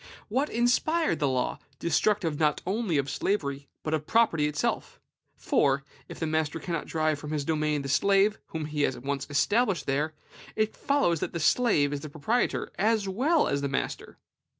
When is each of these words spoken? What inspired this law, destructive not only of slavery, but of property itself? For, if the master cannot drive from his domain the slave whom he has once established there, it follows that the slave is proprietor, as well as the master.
What 0.29 0.49
inspired 0.49 1.19
this 1.19 1.27
law, 1.29 1.59
destructive 1.77 2.39
not 2.39 2.59
only 2.65 2.97
of 2.97 3.07
slavery, 3.07 3.67
but 3.83 3.93
of 3.93 4.07
property 4.07 4.47
itself? 4.47 4.99
For, 5.35 5.83
if 6.09 6.19
the 6.19 6.25
master 6.25 6.59
cannot 6.59 6.87
drive 6.87 7.19
from 7.19 7.29
his 7.29 7.45
domain 7.45 7.83
the 7.83 7.87
slave 7.87 8.39
whom 8.47 8.65
he 8.65 8.81
has 8.81 8.97
once 8.97 9.27
established 9.29 9.85
there, 9.85 10.15
it 10.55 10.75
follows 10.75 11.19
that 11.19 11.33
the 11.33 11.39
slave 11.39 11.93
is 11.93 11.99
proprietor, 11.99 12.71
as 12.79 13.07
well 13.07 13.47
as 13.47 13.61
the 13.61 13.69
master. 13.69 14.17